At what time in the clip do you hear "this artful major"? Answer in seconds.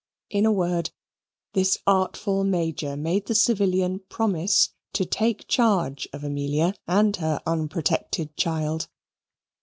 1.53-2.97